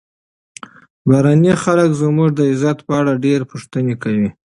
بهرني 1.07 1.53
خلک 1.63 1.89
زموږ 2.01 2.29
د 2.35 2.39
عزت 2.51 2.77
په 2.87 2.93
اړه 2.99 3.21
ډېرې 3.25 3.45
پوښتنې 3.51 3.95
کوي. 4.03 4.29